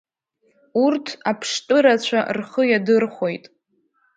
[0.83, 3.45] Урҭ аԥштәы рацәа рхы иадырхәоит.